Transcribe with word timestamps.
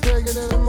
can't 0.00 0.26
take 0.26 0.36
it 0.36 0.52
in. 0.52 0.63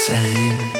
same 0.00 0.79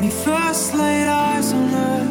He 0.00 0.10
first 0.10 0.74
laid 0.74 1.08
eyes 1.08 1.52
on 1.52 1.68
her, 1.68 2.02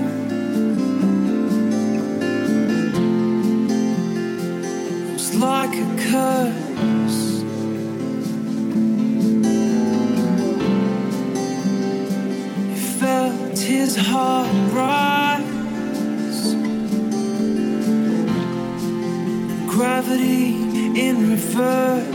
it 5.08 5.14
was 5.14 5.36
like 5.36 5.76
a 5.76 5.88
curse. 6.10 7.22
You 12.70 12.78
felt 13.00 13.58
his 13.60 13.96
heart 13.96 14.50
rise. 14.74 16.56
Gravity 19.68 20.56
in 21.00 21.30
reverse. 21.30 22.15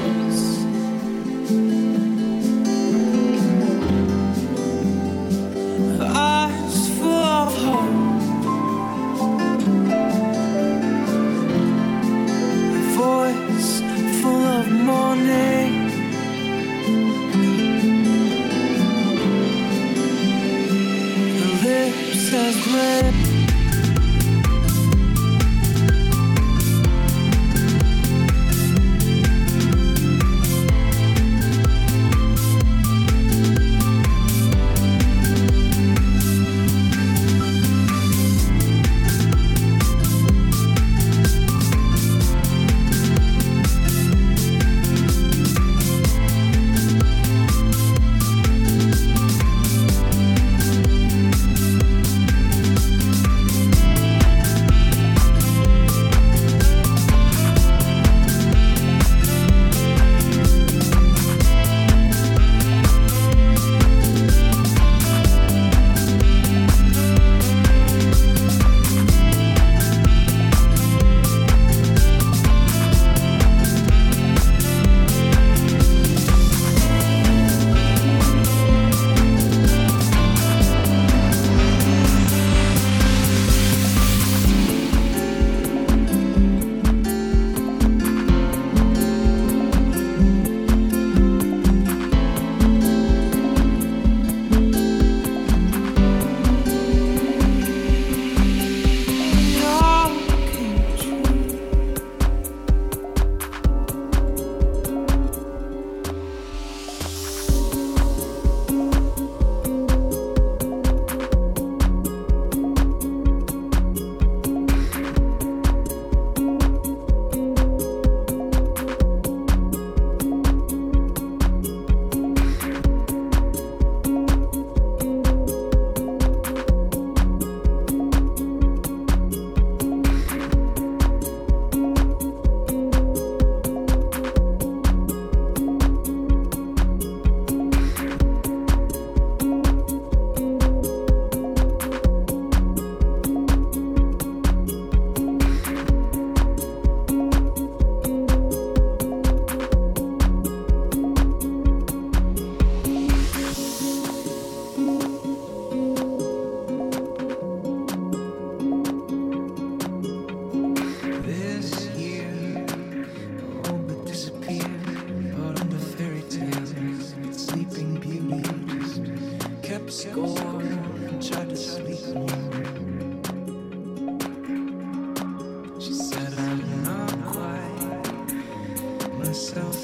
myself. 179.41 179.80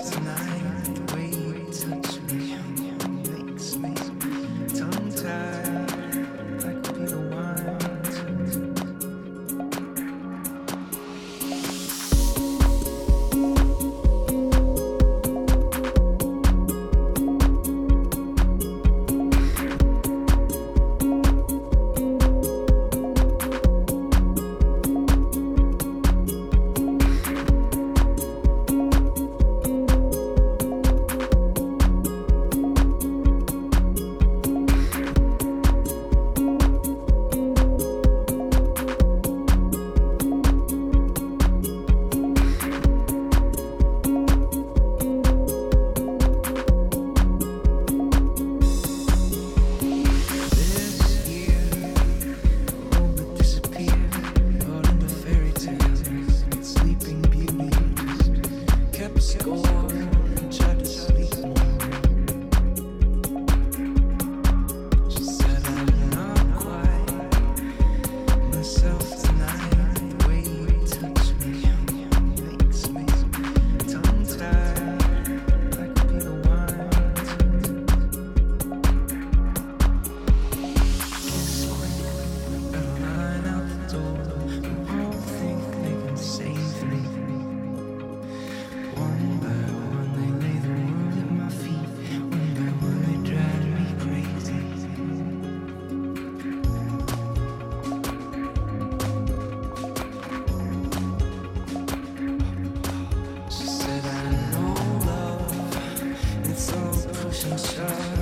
sunshine. 107.56 108.15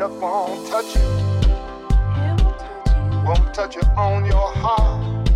that 0.00 0.10
won't 0.12 0.66
touch 0.66 0.94
you. 0.96 1.02
Won't 3.22 3.52
touch 3.52 3.76
you 3.76 3.82
on 3.98 4.24
your 4.24 4.50
heart. 4.54 5.26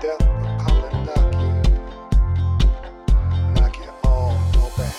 Death 0.00 0.20
will 0.38 0.56
come 0.60 0.84
and 0.84 1.06
knock 1.06 1.34
you, 1.42 1.52
knock 3.54 3.76
you 3.76 3.90
on 4.08 4.38
your 4.54 4.70
back. 4.76 4.96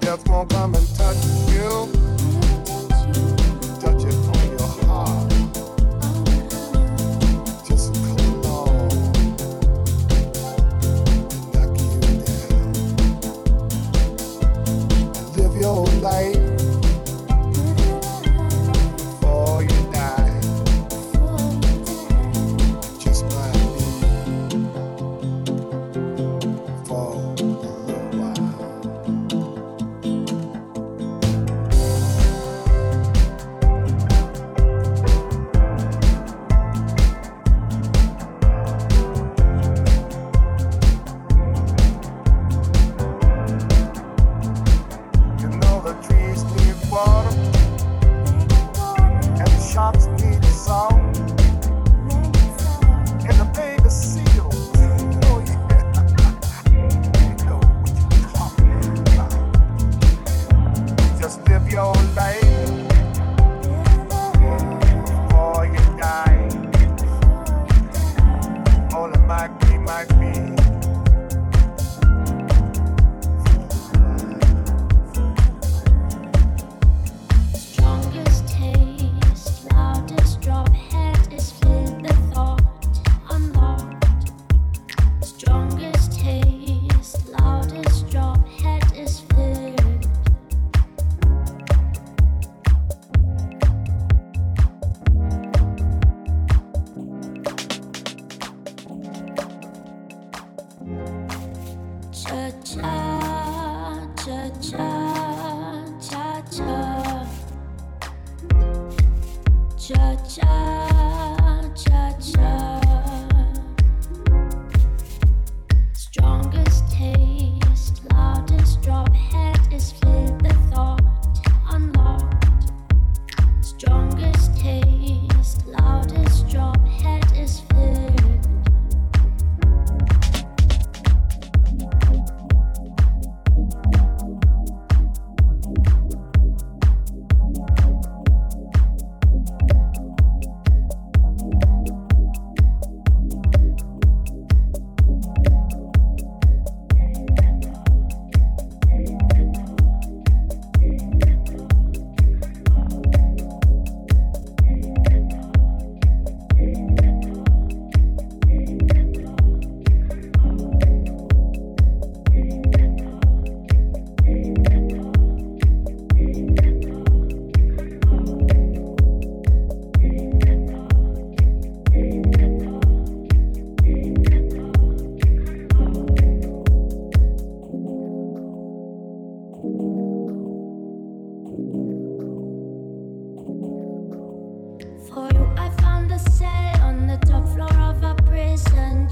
Death 0.00 0.28
won't 0.28 0.50
come 0.50 0.74
and 0.74 0.88
touch 0.96 1.16
you. 1.48 2.17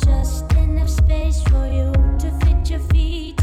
Just 0.04 0.52
enough 0.54 0.88
space 0.90 1.42
for 1.44 1.66
you 1.66 1.92
to 2.18 2.30
fit 2.40 2.70
your 2.70 2.80
feet. 2.90 3.35